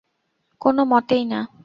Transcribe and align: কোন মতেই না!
কোন 0.61 0.77
মতেই 0.83 1.23
না! 1.25 1.39